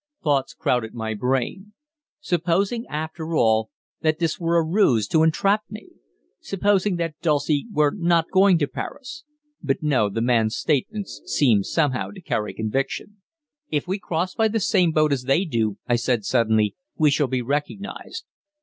Thoughts 0.23 0.55
crowded 0.55 0.95
my 0.95 1.13
brain. 1.13 1.73
Supposing, 2.21 2.87
after 2.87 3.35
all, 3.35 3.69
that 4.01 4.17
this 4.17 4.39
were 4.39 4.57
a 4.57 4.65
ruse 4.65 5.07
to 5.09 5.21
entrap 5.21 5.61
me. 5.69 5.89
Supposing 6.39 6.95
that 6.95 7.13
Dulcie 7.21 7.67
were 7.71 7.91
not 7.95 8.31
going 8.31 8.57
to 8.57 8.67
Paris. 8.67 9.25
But 9.61 9.83
no, 9.83 10.09
the 10.09 10.19
man's 10.19 10.55
statements 10.57 11.21
seemed 11.27 11.67
somehow 11.67 12.09
to 12.15 12.19
carry 12.19 12.55
conviction. 12.55 13.17
"If 13.69 13.87
we 13.87 13.99
cross 13.99 14.33
by 14.33 14.47
the 14.47 14.59
same 14.59 14.91
boat 14.91 15.13
as 15.13 15.25
they 15.25 15.45
do," 15.45 15.77
I 15.85 15.97
said 15.97 16.25
suddenly, 16.25 16.75
"we 16.97 17.11
shall 17.11 17.27
be 17.27 17.43
recognized." 17.43 18.25